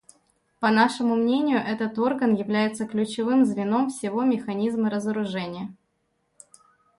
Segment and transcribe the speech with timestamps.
[0.59, 5.75] По нашему мнению, этот орган является ключевым звеном всего механизма разоружения.